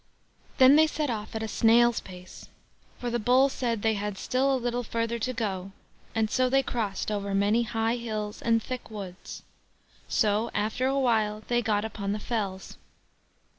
[0.57, 2.47] Then they set off at a snail's pace,
[2.97, 5.73] for the Bull said they had still a little further to go,
[6.15, 9.43] and so they crossed over many high hills and thick woods.
[10.07, 12.77] So after awhile they got upon the fells.